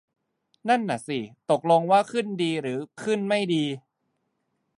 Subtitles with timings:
[0.69, 1.19] นั่นน่ะสิ
[1.49, 3.65] ตกลงว่าขึ้นดีหรือขึนไม่ดี